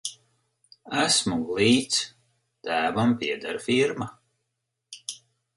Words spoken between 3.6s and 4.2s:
firma.